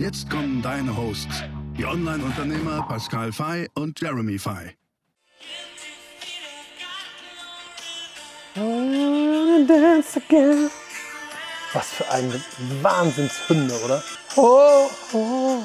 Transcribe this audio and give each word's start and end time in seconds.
Jetzt 0.00 0.28
kommen 0.30 0.62
deine 0.62 0.96
Hosts, 0.96 1.44
die 1.76 1.84
Online-Unternehmer 1.84 2.86
Pascal 2.88 3.30
Fay 3.30 3.68
und 3.74 4.00
Jeremy 4.00 4.38
Fay. 4.38 4.74
Was 11.74 11.90
für 11.90 12.10
eine 12.10 12.40
Wahnsinnshymne, 12.80 13.74
oder? 13.84 14.02
Oh, 14.36 14.88
oh. 15.12 15.58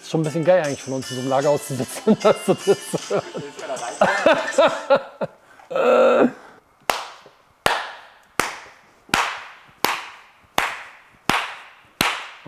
Ist 0.00 0.10
schon 0.10 0.22
ein 0.22 0.24
bisschen 0.24 0.44
geil 0.44 0.64
eigentlich 0.64 0.82
von 0.82 0.94
uns 0.94 1.10
in 1.10 1.16
so 1.16 1.20
einem 1.20 1.28
Lager 1.28 1.50
auszusitzen. 1.50 2.16
Dass 2.22 2.36
du 5.68 6.32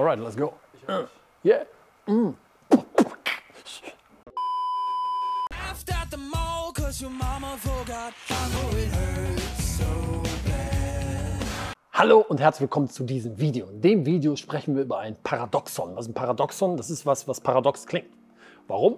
Alright, 0.01 0.19
let's 0.19 0.35
go. 0.35 0.55
Yeah. 1.43 1.65
laughed 5.51 5.91
at 5.91 6.11
the 6.11 6.17
mall 6.17 6.73
cause 6.73 7.03
your 7.03 7.11
mama 7.11 7.59
forgot. 7.59 8.15
I 8.31 8.49
know 8.49 8.79
it 8.79 8.89
hurts 8.89 9.77
so 9.77 10.23
bad. 10.47 11.45
Hallo 11.93 12.25
und 12.27 12.41
herzlich 12.41 12.63
willkommen 12.63 12.89
zu 12.89 13.05
diesem 13.05 13.39
Video. 13.39 13.69
In 13.69 13.83
dem 13.83 14.07
Video 14.07 14.37
sprechen 14.37 14.75
wir 14.75 14.85
über 14.85 15.01
ein 15.01 15.17
Paradoxon. 15.23 15.95
Was 15.95 16.07
ist 16.07 16.13
ein 16.13 16.15
Paradoxon? 16.15 16.79
Das 16.79 16.89
ist 16.89 17.05
was, 17.05 17.29
was 17.29 17.43
paradox 17.43 17.87
klingt. 17.87 18.09
Warum? 18.69 18.97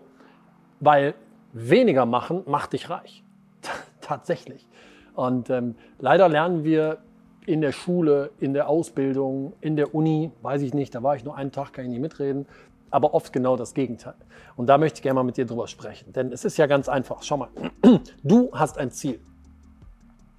Weil 0.78 1.14
weniger 1.52 2.06
machen 2.06 2.44
macht 2.46 2.74
dich 2.74 2.90
reich. 2.90 3.24
Tatsächlich. 4.00 4.68
Und 5.16 5.50
ähm, 5.50 5.74
leider 5.98 6.28
lernen 6.28 6.62
wir 6.62 6.98
in 7.46 7.60
der 7.60 7.72
Schule, 7.72 8.30
in 8.38 8.54
der 8.54 8.68
Ausbildung, 8.68 9.54
in 9.60 9.76
der 9.76 9.94
Uni, 9.94 10.30
weiß 10.42 10.62
ich 10.62 10.74
nicht, 10.74 10.94
da 10.94 11.02
war 11.02 11.16
ich 11.16 11.24
nur 11.24 11.36
einen 11.36 11.52
Tag, 11.52 11.72
kann 11.72 11.84
ich 11.84 11.90
nicht 11.90 12.00
mitreden, 12.00 12.46
aber 12.90 13.14
oft 13.14 13.32
genau 13.32 13.56
das 13.56 13.74
Gegenteil. 13.74 14.14
Und 14.56 14.66
da 14.66 14.78
möchte 14.78 14.98
ich 14.98 15.02
gerne 15.02 15.14
mal 15.14 15.22
mit 15.24 15.36
dir 15.36 15.46
drüber 15.46 15.66
sprechen. 15.66 16.12
Denn 16.12 16.30
es 16.30 16.44
ist 16.44 16.58
ja 16.58 16.66
ganz 16.66 16.88
einfach. 16.88 17.22
Schau 17.22 17.38
mal, 17.38 17.48
du 18.22 18.50
hast 18.52 18.78
ein 18.78 18.90
Ziel, 18.90 19.18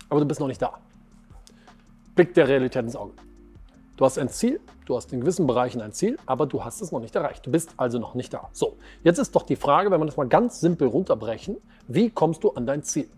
aber 0.09 0.19
du 0.19 0.25
bist 0.25 0.39
noch 0.39 0.47
nicht 0.47 0.61
da. 0.61 0.73
Blick 2.15 2.33
der 2.35 2.47
Realität 2.47 2.83
ins 2.83 2.95
Auge. 2.95 3.13
Du 3.97 4.05
hast 4.05 4.17
ein 4.17 4.29
Ziel, 4.29 4.59
du 4.85 4.95
hast 4.95 5.11
in 5.13 5.21
gewissen 5.21 5.45
Bereichen 5.45 5.81
ein 5.81 5.91
Ziel, 5.91 6.17
aber 6.25 6.45
du 6.45 6.63
hast 6.63 6.81
es 6.81 6.91
noch 6.91 6.99
nicht 6.99 7.15
erreicht. 7.15 7.45
Du 7.45 7.51
bist 7.51 7.73
also 7.77 7.99
noch 7.99 8.15
nicht 8.15 8.33
da. 8.33 8.49
So, 8.51 8.77
jetzt 9.03 9.17
ist 9.17 9.35
doch 9.35 9.43
die 9.43 9.55
Frage, 9.55 9.91
wenn 9.91 9.99
wir 9.99 10.05
das 10.05 10.17
mal 10.17 10.27
ganz 10.27 10.59
simpel 10.59 10.87
runterbrechen, 10.87 11.57
wie 11.87 12.09
kommst 12.09 12.43
du 12.43 12.51
an 12.51 12.65
dein 12.65 12.83
Ziel? 12.83 13.09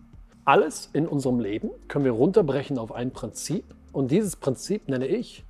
Alles 0.44 0.90
in 0.92 1.08
unserem 1.08 1.40
Leben 1.40 1.70
können 1.88 2.04
wir 2.04 2.12
runterbrechen 2.12 2.78
auf 2.78 2.92
ein 2.92 3.10
Prinzip 3.10 3.64
und 3.96 4.10
dieses 4.10 4.36
Prinzip 4.36 4.90
nenne 4.90 5.06
ich 5.06 5.42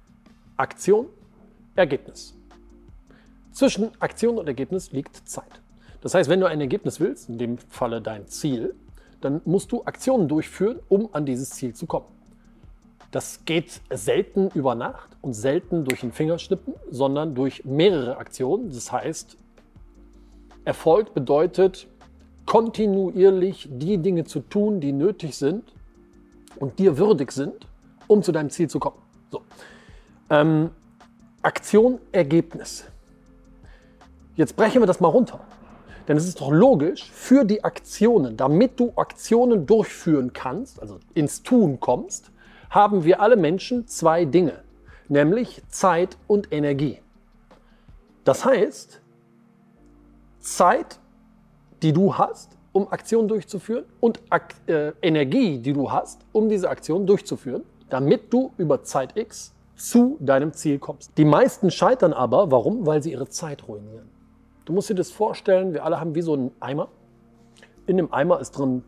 Aktion, 0.57 1.07
Ergebnis. 1.75 2.33
Zwischen 3.51 3.91
Aktion 3.99 4.39
und 4.39 4.47
Ergebnis 4.47 4.93
liegt 4.93 5.29
Zeit. 5.29 5.61
Das 6.01 6.15
heißt, 6.15 6.31
wenn 6.31 6.39
du 6.39 6.47
ein 6.47 6.61
Ergebnis 6.61 7.01
willst, 7.01 7.29
in 7.29 7.39
dem 7.39 7.59
Falle 7.59 8.01
dein 8.01 8.29
Ziel, 8.29 8.77
dann 9.21 9.41
musst 9.47 9.73
du 9.73 9.83
Aktionen 9.85 10.29
durchführen, 10.29 10.79
um 10.89 11.09
an 11.13 11.27
dieses 11.27 11.51
Ziel 11.51 11.75
zu 11.75 11.87
kommen. 11.87 12.07
Das 13.11 13.45
geht 13.47 13.81
selten 13.91 14.49
über 14.55 14.77
Nacht 14.77 15.11
und 15.23 15.35
selten 15.35 15.85
durch 15.85 16.03
den 16.03 16.13
Fingerschnippen, 16.13 16.75
sondern 16.89 17.35
durch 17.35 17.65
mehrere 17.65 18.19
Aktionen. 18.19 18.71
Das 18.71 18.93
heißt, 18.93 19.37
Erfolg 20.65 21.15
bedeutet, 21.15 21.89
kontinuierlich 22.45 23.69
die 23.73 23.99
Dinge 23.99 24.23
zu 24.23 24.39
tun, 24.39 24.79
die 24.79 24.93
nötig 24.93 25.37
sind 25.37 25.65
und 26.61 26.79
dir 26.79 26.97
würdig 26.97 27.33
sind, 27.33 27.67
um 28.07 28.23
zu 28.23 28.33
deinem 28.33 28.51
Ziel 28.51 28.69
zu 28.69 28.79
kommen. 28.79 28.97
So. 29.31 29.43
Ähm, 30.31 30.71
Aktion, 31.43 31.99
Ergebnis. 32.13 32.85
Jetzt 34.35 34.57
brechen 34.57 34.83
wir 34.83 34.87
das 34.87 35.01
mal 35.01 35.09
runter. 35.09 35.41
Denn 36.09 36.17
es 36.17 36.27
ist 36.27 36.41
doch 36.41 36.51
logisch, 36.51 37.11
für 37.11 37.45
die 37.45 37.65
Aktionen, 37.65 38.37
damit 38.37 38.79
du 38.79 38.93
Aktionen 38.97 39.67
durchführen 39.67 40.33
kannst, 40.33 40.81
also 40.81 41.01
ins 41.15 41.43
Tun 41.43 41.81
kommst, 41.81 42.31
haben 42.71 43.05
wir 43.05 43.21
alle 43.21 43.37
Menschen 43.37 43.87
zwei 43.89 44.25
Dinge, 44.25 44.63
nämlich 45.09 45.63
Zeit 45.69 46.17
und 46.27 46.53
Energie. 46.53 46.99
Das 48.25 48.45
heißt, 48.45 49.01
Zeit, 50.41 50.99
die 51.83 51.93
du 51.93 52.17
hast, 52.17 52.57
um 52.73 52.89
Aktionen 52.89 53.29
durchzuführen 53.29 53.85
und 54.01 54.21
Ak 54.31 54.55
äh, 54.67 54.93
Energie, 55.01 55.59
die 55.59 55.73
du 55.73 55.91
hast, 55.91 56.21
um 56.33 56.49
diese 56.49 56.69
Aktion 56.69 57.07
durchzuführen, 57.07 57.63
damit 57.91 58.33
du 58.33 58.53
über 58.57 58.83
Zeit 58.83 59.17
X 59.17 59.53
zu 59.77 60.17
deinem 60.21 60.53
Ziel 60.53 60.79
kommst. 60.79 61.13
Die 61.19 61.25
meisten 61.25 61.71
scheitern 61.71 62.13
aber, 62.13 62.51
warum? 62.51 62.87
Weil 62.87 63.03
sie 63.03 63.13
ihre 63.13 63.29
Zeit 63.29 63.69
ruinieren. 63.69 64.09
Du 64.65 64.73
musst 64.73 64.91
dir 64.91 64.95
das 64.95 65.11
vorstellen, 65.11 65.75
wir 65.75 65.85
alle 65.85 66.01
haben 66.01 66.15
wie 66.15 66.23
so 66.23 66.33
einen 66.33 66.51
Eimer. 66.61 66.89
In 67.87 67.97
dem 67.97 68.13
Eimer 68.13 68.41
ist 68.41 68.53
drin 68.53 68.83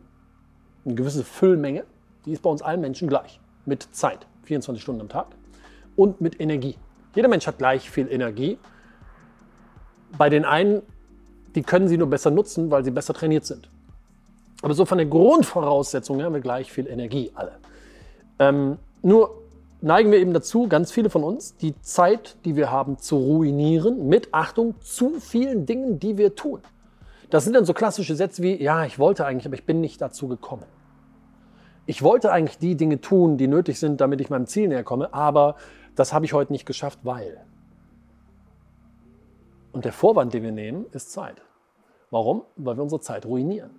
eine 0.85 0.95
gewisse 0.95 1.23
Füllmenge, 1.23 1.85
die 2.25 2.33
ist 2.33 2.41
bei 2.41 2.49
uns 2.49 2.61
allen 2.61 2.81
Menschen 2.81 3.07
gleich. 3.07 3.39
Mit 3.65 3.87
Zeit, 3.95 4.27
24 4.43 4.81
Stunden 4.81 5.01
am 5.01 5.09
Tag 5.09 5.27
und 5.95 6.21
mit 6.21 6.39
Energie. 6.39 6.75
Jeder 7.15 7.27
Mensch 7.27 7.47
hat 7.47 7.57
gleich 7.57 7.89
viel 7.89 8.07
Energie. 8.11 8.57
Bei 10.17 10.29
den 10.29 10.43
einen, 10.43 10.81
die 11.55 11.61
können 11.61 11.87
sie 11.87 11.97
nur 11.97 12.09
besser 12.09 12.31
nutzen, 12.31 12.71
weil 12.71 12.83
sie 12.83 12.91
besser 12.91 13.13
trainiert 13.13 13.45
sind. 13.45 13.69
Aber 14.61 14.73
so 14.73 14.85
von 14.85 14.97
der 14.97 15.07
Grundvoraussetzung 15.07 16.21
haben 16.21 16.33
wir 16.33 16.41
gleich 16.41 16.71
viel 16.71 16.87
Energie, 16.87 17.31
alle. 17.35 17.53
Ähm, 18.39 18.77
nur 19.01 19.39
neigen 19.81 20.11
wir 20.11 20.19
eben 20.19 20.33
dazu, 20.33 20.67
ganz 20.67 20.91
viele 20.91 21.09
von 21.09 21.23
uns, 21.23 21.55
die 21.55 21.79
Zeit, 21.81 22.37
die 22.45 22.55
wir 22.55 22.71
haben, 22.71 22.97
zu 22.97 23.17
ruinieren 23.17 24.07
mit 24.07 24.33
Achtung 24.33 24.75
zu 24.81 25.19
vielen 25.19 25.65
Dingen, 25.65 25.99
die 25.99 26.17
wir 26.17 26.35
tun. 26.35 26.61
Das 27.29 27.43
sind 27.43 27.53
dann 27.53 27.65
so 27.65 27.73
klassische 27.73 28.15
Sätze 28.15 28.41
wie, 28.41 28.61
ja, 28.61 28.85
ich 28.85 28.99
wollte 28.99 29.25
eigentlich, 29.25 29.45
aber 29.45 29.55
ich 29.55 29.65
bin 29.65 29.81
nicht 29.81 30.01
dazu 30.01 30.27
gekommen. 30.27 30.65
Ich 31.85 32.03
wollte 32.03 32.31
eigentlich 32.31 32.57
die 32.57 32.75
Dinge 32.75 33.01
tun, 33.01 33.37
die 33.37 33.47
nötig 33.47 33.79
sind, 33.79 34.01
damit 34.01 34.21
ich 34.21 34.29
meinem 34.29 34.47
Ziel 34.47 34.67
näher 34.67 34.83
komme, 34.83 35.13
aber 35.13 35.55
das 35.95 36.13
habe 36.13 36.25
ich 36.25 36.33
heute 36.33 36.51
nicht 36.51 36.65
geschafft, 36.65 36.99
weil. 37.03 37.41
Und 39.71 39.85
der 39.85 39.93
Vorwand, 39.93 40.33
den 40.33 40.43
wir 40.43 40.51
nehmen, 40.51 40.85
ist 40.91 41.11
Zeit. 41.11 41.41
Warum? 42.11 42.43
Weil 42.55 42.77
wir 42.77 42.83
unsere 42.83 43.01
Zeit 43.01 43.25
ruinieren. 43.25 43.71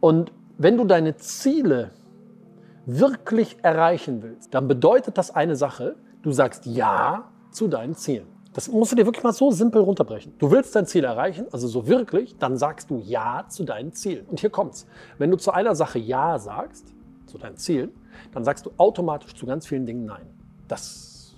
Und 0.00 0.32
wenn 0.58 0.76
du 0.76 0.84
deine 0.84 1.16
Ziele 1.16 1.90
wirklich 2.86 3.56
erreichen 3.62 4.22
willst, 4.22 4.54
dann 4.54 4.68
bedeutet 4.68 5.18
das 5.18 5.30
eine 5.30 5.56
Sache, 5.56 5.96
du 6.22 6.32
sagst 6.32 6.66
Ja 6.66 7.30
zu 7.50 7.68
deinen 7.68 7.94
Zielen. 7.94 8.26
Das 8.52 8.68
musst 8.68 8.92
du 8.92 8.96
dir 8.96 9.04
wirklich 9.04 9.24
mal 9.24 9.32
so 9.32 9.50
simpel 9.50 9.82
runterbrechen. 9.82 10.34
Du 10.38 10.50
willst 10.50 10.76
dein 10.76 10.86
Ziel 10.86 11.02
erreichen, 11.02 11.46
also 11.50 11.66
so 11.66 11.88
wirklich, 11.88 12.36
dann 12.38 12.56
sagst 12.56 12.88
du 12.88 12.98
Ja 12.98 13.46
zu 13.48 13.64
deinen 13.64 13.92
Zielen. 13.92 14.26
Und 14.26 14.38
hier 14.38 14.50
kommt's. 14.50 14.86
Wenn 15.18 15.30
du 15.30 15.36
zu 15.36 15.50
einer 15.50 15.74
Sache 15.74 15.98
Ja 15.98 16.38
sagst, 16.38 16.94
zu 17.26 17.36
deinen 17.36 17.56
Zielen, 17.56 17.90
dann 18.32 18.44
sagst 18.44 18.64
du 18.64 18.70
automatisch 18.76 19.34
zu 19.34 19.44
ganz 19.44 19.66
vielen 19.66 19.86
Dingen 19.86 20.04
Nein. 20.04 20.26
Das 20.68 21.34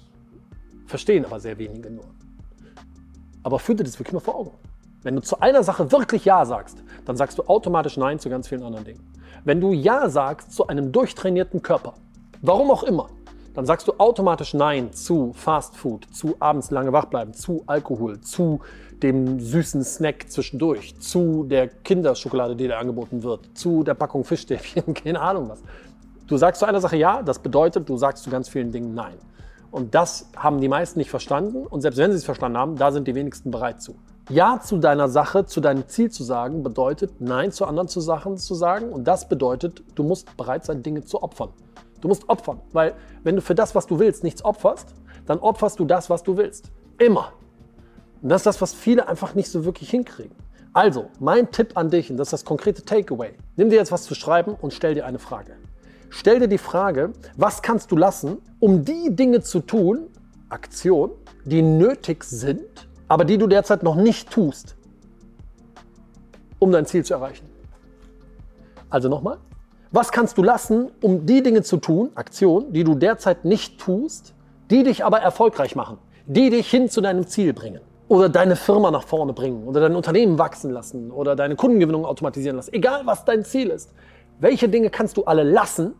verstehen 0.86 1.24
aber 1.24 1.40
sehr 1.40 1.56
wenige 1.56 1.90
nur. 1.90 2.04
Aber 3.42 3.58
führ 3.58 3.74
dir 3.74 3.84
das 3.84 3.98
wirklich 3.98 4.12
mal 4.12 4.20
vor 4.20 4.34
Augen. 4.34 4.65
Wenn 5.06 5.14
du 5.14 5.22
zu 5.22 5.38
einer 5.38 5.62
Sache 5.62 5.92
wirklich 5.92 6.24
Ja 6.24 6.44
sagst, 6.44 6.82
dann 7.04 7.16
sagst 7.16 7.38
du 7.38 7.44
automatisch 7.44 7.96
Nein 7.96 8.18
zu 8.18 8.28
ganz 8.28 8.48
vielen 8.48 8.64
anderen 8.64 8.84
Dingen. 8.84 9.12
Wenn 9.44 9.60
du 9.60 9.72
Ja 9.72 10.08
sagst 10.08 10.50
zu 10.50 10.66
einem 10.66 10.90
durchtrainierten 10.90 11.62
Körper, 11.62 11.94
warum 12.42 12.72
auch 12.72 12.82
immer, 12.82 13.10
dann 13.54 13.66
sagst 13.66 13.86
du 13.86 13.92
automatisch 13.98 14.52
Nein 14.52 14.92
zu 14.92 15.32
Fast 15.32 15.76
Food, 15.76 16.08
zu 16.12 16.34
abends 16.40 16.72
lange 16.72 16.92
wach 16.92 17.04
bleiben, 17.04 17.34
zu 17.34 17.62
Alkohol, 17.68 18.20
zu 18.20 18.58
dem 19.00 19.38
süßen 19.38 19.84
Snack 19.84 20.28
zwischendurch, 20.28 20.98
zu 20.98 21.44
der 21.44 21.68
Kinderschokolade, 21.68 22.56
die 22.56 22.66
dir 22.66 22.76
angeboten 22.76 23.22
wird, 23.22 23.56
zu 23.56 23.84
der 23.84 23.94
Packung 23.94 24.24
Fischstäbchen, 24.24 24.92
keine 25.04 25.20
Ahnung 25.20 25.48
was. 25.48 25.62
Du 26.26 26.36
sagst 26.36 26.58
zu 26.58 26.66
einer 26.66 26.80
Sache 26.80 26.96
Ja, 26.96 27.22
das 27.22 27.38
bedeutet, 27.38 27.88
du 27.88 27.96
sagst 27.96 28.24
zu 28.24 28.30
ganz 28.30 28.48
vielen 28.48 28.72
Dingen 28.72 28.92
Nein. 28.92 29.18
Und 29.70 29.94
das 29.94 30.28
haben 30.34 30.60
die 30.60 30.68
meisten 30.68 30.98
nicht 30.98 31.10
verstanden. 31.10 31.64
Und 31.64 31.82
selbst 31.82 31.98
wenn 31.98 32.10
sie 32.10 32.16
es 32.16 32.24
verstanden 32.24 32.58
haben, 32.58 32.74
da 32.74 32.90
sind 32.90 33.06
die 33.06 33.14
wenigsten 33.14 33.52
bereit 33.52 33.80
zu. 33.80 33.94
Ja 34.28 34.60
zu 34.60 34.78
deiner 34.78 35.08
Sache, 35.08 35.46
zu 35.46 35.60
deinem 35.60 35.86
Ziel 35.86 36.10
zu 36.10 36.24
sagen, 36.24 36.64
bedeutet 36.64 37.20
Nein 37.20 37.52
zu 37.52 37.64
anderen 37.64 37.86
zu 37.86 38.00
Sachen 38.00 38.36
zu 38.38 38.54
sagen. 38.56 38.92
Und 38.92 39.04
das 39.04 39.28
bedeutet, 39.28 39.84
du 39.94 40.02
musst 40.02 40.36
bereit 40.36 40.64
sein, 40.64 40.82
Dinge 40.82 41.04
zu 41.04 41.22
opfern. 41.22 41.50
Du 42.00 42.08
musst 42.08 42.28
opfern, 42.28 42.60
weil 42.72 42.94
wenn 43.22 43.36
du 43.36 43.42
für 43.42 43.54
das, 43.54 43.74
was 43.74 43.86
du 43.86 43.98
willst, 43.98 44.24
nichts 44.24 44.44
opferst, 44.44 44.94
dann 45.26 45.38
opferst 45.38 45.78
du 45.78 45.84
das, 45.84 46.10
was 46.10 46.22
du 46.22 46.36
willst. 46.36 46.70
Immer. 46.98 47.32
Und 48.20 48.28
das 48.30 48.40
ist 48.40 48.46
das, 48.46 48.60
was 48.60 48.74
viele 48.74 49.06
einfach 49.08 49.34
nicht 49.34 49.48
so 49.48 49.64
wirklich 49.64 49.90
hinkriegen. 49.90 50.34
Also, 50.72 51.06
mein 51.20 51.50
Tipp 51.52 51.76
an 51.76 51.90
dich, 51.90 52.10
und 52.10 52.16
das 52.16 52.28
ist 52.28 52.32
das 52.32 52.44
konkrete 52.44 52.84
Takeaway. 52.84 53.34
Nimm 53.56 53.70
dir 53.70 53.76
jetzt 53.76 53.92
was 53.92 54.02
zu 54.02 54.14
schreiben 54.14 54.56
und 54.60 54.74
stell 54.74 54.94
dir 54.94 55.06
eine 55.06 55.18
Frage. 55.18 55.52
Stell 56.10 56.40
dir 56.40 56.48
die 56.48 56.58
Frage, 56.58 57.12
was 57.36 57.62
kannst 57.62 57.90
du 57.92 57.96
lassen, 57.96 58.38
um 58.58 58.84
die 58.84 59.14
Dinge 59.14 59.40
zu 59.40 59.60
tun, 59.60 60.08
Aktion, 60.48 61.12
die 61.44 61.62
nötig 61.62 62.24
sind, 62.24 62.85
aber 63.08 63.24
die 63.24 63.38
du 63.38 63.46
derzeit 63.46 63.82
noch 63.82 63.96
nicht 63.96 64.30
tust, 64.30 64.76
um 66.58 66.72
dein 66.72 66.86
Ziel 66.86 67.04
zu 67.04 67.14
erreichen. 67.14 67.46
Also 68.90 69.08
nochmal, 69.08 69.38
was 69.90 70.12
kannst 70.12 70.38
du 70.38 70.42
lassen, 70.42 70.90
um 71.02 71.26
die 71.26 71.42
Dinge 71.42 71.62
zu 71.62 71.76
tun, 71.76 72.10
Aktion, 72.14 72.72
die 72.72 72.84
du 72.84 72.94
derzeit 72.94 73.44
nicht 73.44 73.80
tust, 73.80 74.34
die 74.70 74.82
dich 74.82 75.04
aber 75.04 75.20
erfolgreich 75.20 75.76
machen, 75.76 75.98
die 76.26 76.50
dich 76.50 76.68
hin 76.68 76.88
zu 76.88 77.00
deinem 77.00 77.26
Ziel 77.26 77.52
bringen? 77.52 77.80
Oder 78.08 78.28
deine 78.28 78.54
Firma 78.54 78.92
nach 78.92 79.02
vorne 79.02 79.32
bringen 79.32 79.66
oder 79.66 79.80
dein 79.80 79.96
Unternehmen 79.96 80.38
wachsen 80.38 80.70
lassen 80.70 81.10
oder 81.10 81.34
deine 81.34 81.56
Kundengewinnung 81.56 82.04
automatisieren 82.04 82.56
lassen. 82.56 82.72
Egal 82.72 83.02
was 83.04 83.24
dein 83.24 83.44
Ziel 83.44 83.68
ist. 83.68 83.92
Welche 84.38 84.68
Dinge 84.68 84.90
kannst 84.90 85.16
du 85.16 85.24
alle 85.24 85.42
lassen, 85.42 85.94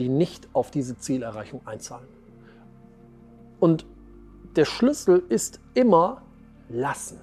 die 0.00 0.08
nicht 0.08 0.48
auf 0.54 0.72
diese 0.72 0.98
Zielerreichung 0.98 1.60
einzahlen? 1.66 2.08
Und 3.60 3.86
der 4.56 4.64
Schlüssel 4.64 5.22
ist 5.28 5.60
immer 5.74 6.22
lassen, 6.68 7.20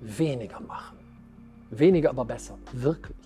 weniger 0.00 0.60
machen. 0.60 0.96
Weniger 1.70 2.10
aber 2.10 2.24
besser, 2.24 2.58
wirklich. 2.72 3.16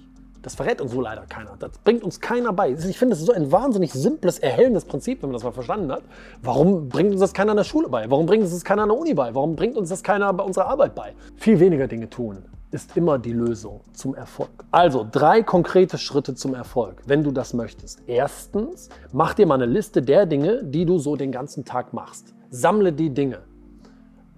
Das 0.42 0.54
verrät 0.54 0.80
uns 0.80 0.92
so 0.92 1.00
leider 1.02 1.26
keiner. 1.26 1.54
Das 1.58 1.76
bringt 1.84 2.02
uns 2.02 2.18
keiner 2.20 2.52
bei. 2.52 2.70
Ich 2.70 2.98
finde, 2.98 3.10
das 3.10 3.20
ist 3.20 3.26
so 3.26 3.32
ein 3.32 3.52
wahnsinnig 3.52 3.92
simples, 3.92 4.38
erhellendes 4.38 4.86
Prinzip, 4.86 5.22
wenn 5.22 5.28
man 5.28 5.34
das 5.34 5.44
mal 5.44 5.52
verstanden 5.52 5.92
hat. 5.92 6.02
Warum 6.40 6.88
bringt 6.88 7.12
uns 7.12 7.20
das 7.20 7.34
keiner 7.34 7.52
in 7.52 7.58
der 7.58 7.64
Schule 7.64 7.88
bei? 7.88 8.10
Warum 8.10 8.24
bringt 8.24 8.44
uns 8.44 8.52
das 8.52 8.64
keiner 8.64 8.84
an 8.84 8.88
der 8.88 8.98
Uni 8.98 9.12
bei? 9.12 9.34
Warum 9.34 9.54
bringt 9.54 9.76
uns 9.76 9.90
das 9.90 10.02
keiner 10.02 10.32
bei 10.32 10.42
unserer 10.42 10.66
Arbeit 10.66 10.94
bei? 10.94 11.12
Viel 11.36 11.60
weniger 11.60 11.86
Dinge 11.86 12.08
tun 12.08 12.44
ist 12.70 12.96
immer 12.96 13.18
die 13.18 13.32
Lösung 13.32 13.80
zum 13.92 14.14
Erfolg. 14.14 14.50
Also 14.70 15.06
drei 15.10 15.42
konkrete 15.42 15.98
Schritte 15.98 16.34
zum 16.34 16.54
Erfolg, 16.54 17.02
wenn 17.04 17.24
du 17.24 17.32
das 17.32 17.52
möchtest. 17.52 18.00
Erstens, 18.06 18.88
mach 19.12 19.34
dir 19.34 19.46
mal 19.46 19.56
eine 19.56 19.66
Liste 19.66 20.02
der 20.02 20.24
Dinge, 20.24 20.62
die 20.62 20.86
du 20.86 20.98
so 20.98 21.16
den 21.16 21.32
ganzen 21.32 21.64
Tag 21.64 21.92
machst. 21.92 22.32
Sammle 22.50 22.92
die 22.92 23.10
Dinge. 23.10 23.42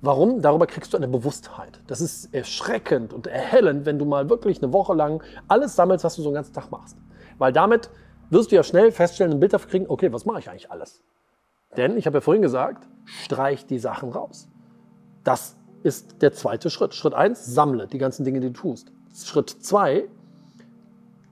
Warum? 0.03 0.43
Darüber 0.43 0.67
kriegst 0.67 0.93
du 0.93 0.99
eine 0.99 1.09
Bewusstheit. 1.09 1.81
Das 1.87 2.00
ist 2.00 2.35
erschreckend 2.35 3.14
und 3.14 3.26
erhellend, 3.26 3.87
wenn 3.87 3.99
du 3.99 4.05
mal 4.05 4.29
wirklich 4.29 4.62
eine 4.62 4.73
Woche 4.73 4.94
lang 4.94 5.23
alles 5.49 5.76
sammelst, 5.76 6.05
was 6.05 6.17
du 6.17 6.23
so 6.23 6.31
den 6.31 6.35
ganzen 6.35 6.53
Tag 6.53 6.70
machst. 6.70 6.97
Weil 7.38 7.53
damit 7.53 7.88
wirst 8.29 8.53
du 8.53 8.56
ja 8.56 8.62
schnell 8.62 8.93
feststellen, 8.93 9.32
ein 9.32 9.41
Bild 9.41 9.53
dafür 9.53 9.70
kriegen, 9.70 9.87
okay, 9.88 10.12
was 10.12 10.26
mache 10.26 10.41
ich 10.41 10.50
eigentlich 10.50 10.70
alles? 10.70 11.03
Denn, 11.76 11.97
ich 11.97 12.06
habe 12.06 12.19
ja 12.19 12.20
vorhin 12.20 12.43
gesagt, 12.43 12.87
streich 13.05 13.64
die 13.64 13.79
Sachen 13.79 14.11
raus. 14.11 14.49
Das 15.25 15.56
ist 15.82 16.20
der 16.20 16.32
zweite 16.32 16.69
Schritt. 16.69 16.94
Schritt 16.94 17.15
eins: 17.15 17.47
sammle 17.47 17.87
die 17.87 17.99
ganzen 17.99 18.25
Dinge, 18.25 18.41
die 18.41 18.49
du 18.49 18.61
tust. 18.61 18.93
Schritt 19.15 19.49
zwei: 19.49 20.08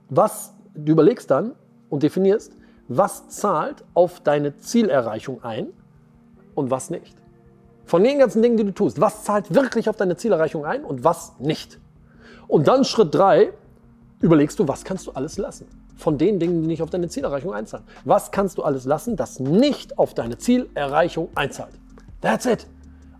was, 0.09 0.55
du 0.73 0.93
überlegst 0.93 1.29
dann 1.29 1.53
und 1.89 2.01
definierst, 2.01 2.57
was 2.87 3.29
zahlt 3.29 3.83
auf 3.93 4.19
deine 4.21 4.57
Zielerreichung 4.57 5.43
ein 5.43 5.67
und 6.55 6.71
was 6.71 6.89
nicht. 6.89 7.15
Von 7.85 8.03
den 8.03 8.19
ganzen 8.19 8.41
Dingen, 8.41 8.57
die 8.57 8.63
du 8.63 8.73
tust, 8.73 9.01
was 9.01 9.23
zahlt 9.23 9.53
wirklich 9.53 9.89
auf 9.89 9.97
deine 9.97 10.15
Zielerreichung 10.15 10.65
ein 10.65 10.83
und 10.83 11.03
was 11.03 11.33
nicht. 11.39 11.79
Und 12.47 12.67
dann 12.67 12.85
Schritt 12.85 13.13
drei, 13.13 13.51
überlegst 14.21 14.59
du, 14.59 14.67
was 14.67 14.83
kannst 14.83 15.07
du 15.07 15.11
alles 15.11 15.37
lassen? 15.37 15.67
Von 15.97 16.17
den 16.17 16.39
Dingen, 16.39 16.61
die 16.61 16.67
nicht 16.67 16.81
auf 16.81 16.89
deine 16.89 17.09
Zielerreichung 17.09 17.53
einzahlen. 17.53 17.85
Was 18.05 18.31
kannst 18.31 18.57
du 18.57 18.63
alles 18.63 18.85
lassen, 18.85 19.15
das 19.15 19.39
nicht 19.39 19.97
auf 19.97 20.13
deine 20.13 20.37
Zielerreichung 20.37 21.29
einzahlt? 21.35 21.73
That's 22.21 22.45
it. 22.45 22.67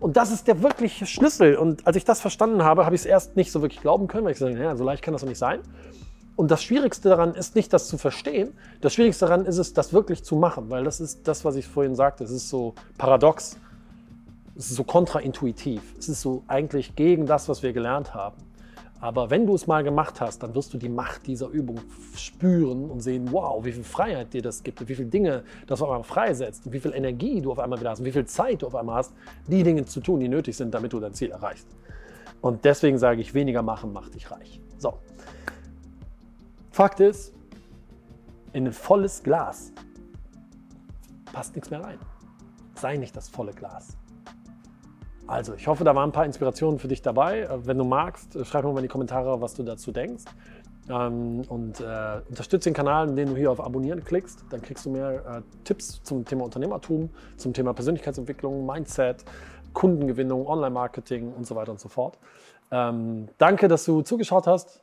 Und 0.00 0.16
das 0.16 0.32
ist 0.32 0.48
der 0.48 0.62
wirkliche 0.62 1.06
Schlüssel. 1.06 1.56
Und 1.56 1.86
als 1.86 1.96
ich 1.96 2.04
das 2.04 2.20
verstanden 2.20 2.64
habe, 2.64 2.84
habe 2.84 2.94
ich 2.94 3.02
es 3.02 3.06
erst 3.06 3.36
nicht 3.36 3.52
so 3.52 3.62
wirklich 3.62 3.80
glauben 3.80 4.08
können, 4.08 4.24
weil 4.24 4.32
ich 4.32 4.38
gesagt 4.38 4.54
habe, 4.54 4.64
ja, 4.64 4.76
so 4.76 4.84
leicht 4.84 5.02
kann 5.02 5.12
das 5.12 5.20
doch 5.20 5.28
nicht 5.28 5.38
sein. 5.38 5.60
Und 6.34 6.50
das 6.50 6.62
Schwierigste 6.62 7.08
daran 7.08 7.34
ist 7.34 7.54
nicht, 7.54 7.72
das 7.72 7.88
zu 7.88 7.98
verstehen. 7.98 8.52
Das 8.80 8.94
Schwierigste 8.94 9.26
daran 9.26 9.44
ist 9.44 9.58
es, 9.58 9.74
das 9.74 9.92
wirklich 9.92 10.24
zu 10.24 10.36
machen, 10.36 10.70
weil 10.70 10.84
das 10.84 11.00
ist 11.00 11.28
das, 11.28 11.44
was 11.44 11.56
ich 11.56 11.66
vorhin 11.66 11.94
sagte. 11.94 12.24
Es 12.24 12.30
ist 12.30 12.48
so 12.48 12.74
paradox. 12.96 13.58
Es 14.56 14.70
ist 14.70 14.76
so 14.76 14.84
kontraintuitiv. 14.84 15.82
Es 15.98 16.08
ist 16.08 16.20
so 16.20 16.42
eigentlich 16.46 16.96
gegen 16.96 17.26
das, 17.26 17.48
was 17.48 17.62
wir 17.62 17.72
gelernt 17.72 18.14
haben. 18.14 18.36
Aber 19.02 19.30
wenn 19.30 19.46
du 19.46 19.54
es 19.56 19.66
mal 19.66 19.82
gemacht 19.82 20.20
hast, 20.20 20.44
dann 20.44 20.54
wirst 20.54 20.72
du 20.72 20.78
die 20.78 20.88
Macht 20.88 21.26
dieser 21.26 21.48
Übung 21.48 21.80
spüren 22.14 22.88
und 22.88 23.00
sehen, 23.00 23.32
wow, 23.32 23.64
wie 23.64 23.72
viel 23.72 23.82
Freiheit 23.82 24.32
dir 24.32 24.42
das 24.42 24.62
gibt 24.62 24.80
und 24.80 24.88
wie 24.88 24.94
viele 24.94 25.08
Dinge 25.08 25.42
das 25.66 25.82
auf 25.82 25.90
einmal 25.90 26.04
freisetzt 26.04 26.66
und 26.66 26.72
wie 26.72 26.78
viel 26.78 26.94
Energie 26.94 27.40
du 27.40 27.50
auf 27.50 27.58
einmal 27.58 27.80
wieder 27.80 27.90
hast 27.90 27.98
und 27.98 28.04
wie 28.04 28.12
viel 28.12 28.26
Zeit 28.26 28.62
du 28.62 28.68
auf 28.68 28.76
einmal 28.76 28.94
hast, 28.94 29.12
die 29.48 29.64
Dinge 29.64 29.84
zu 29.86 30.00
tun, 30.00 30.20
die 30.20 30.28
nötig 30.28 30.56
sind, 30.56 30.72
damit 30.72 30.92
du 30.92 31.00
dein 31.00 31.14
Ziel 31.14 31.32
erreichst. 31.32 31.66
Und 32.42 32.64
deswegen 32.64 32.96
sage 32.96 33.20
ich, 33.20 33.34
weniger 33.34 33.62
machen 33.62 33.92
macht 33.92 34.14
dich 34.14 34.30
reich. 34.30 34.60
So. 34.78 34.94
Fakt 36.72 37.00
ist, 37.00 37.34
in 38.54 38.66
ein 38.66 38.72
volles 38.72 39.22
Glas 39.22 39.72
passt 41.30 41.54
nichts 41.54 41.70
mehr 41.70 41.82
rein. 41.82 41.98
Sei 42.74 42.96
nicht 42.96 43.14
das 43.14 43.28
volle 43.28 43.52
Glas. 43.52 43.98
Also, 45.26 45.54
ich 45.54 45.66
hoffe, 45.66 45.84
da 45.84 45.94
waren 45.94 46.08
ein 46.08 46.12
paar 46.12 46.24
Inspirationen 46.24 46.78
für 46.78 46.88
dich 46.88 47.02
dabei. 47.02 47.40
Äh, 47.40 47.66
Wenn 47.66 47.78
du 47.78 47.84
magst, 47.84 48.36
äh, 48.36 48.44
schreib 48.44 48.64
mir 48.64 48.72
mal 48.72 48.78
in 48.78 48.84
die 48.84 48.88
Kommentare, 48.88 49.40
was 49.40 49.54
du 49.54 49.62
dazu 49.62 49.92
denkst. 49.92 50.24
Ähm, 50.88 51.42
und 51.48 51.80
äh, 51.80 52.20
unterstütze 52.28 52.70
den 52.70 52.74
Kanal, 52.74 53.08
indem 53.08 53.28
du 53.28 53.36
hier 53.36 53.50
auf 53.50 53.60
Abonnieren 53.60 54.02
klickst. 54.02 54.44
Dann 54.50 54.62
kriegst 54.62 54.84
du 54.86 54.90
mehr 54.90 55.24
äh, 55.26 55.42
Tipps 55.64 56.02
zum 56.02 56.24
Thema 56.24 56.44
Unternehmertum, 56.44 57.10
zum 57.36 57.52
Thema 57.52 57.72
Persönlichkeitsentwicklung, 57.72 58.66
Mindset, 58.66 59.24
Kundengewinnung, 59.74 60.46
Online-Marketing 60.46 61.32
und 61.32 61.46
so 61.46 61.54
weiter 61.54 61.70
und 61.70 61.80
so 61.80 61.88
fort. 61.88 62.18
Ähm, 62.70 63.28
danke, 63.38 63.68
dass 63.68 63.84
du 63.84 64.02
zugeschaut 64.02 64.46
hast. 64.46 64.82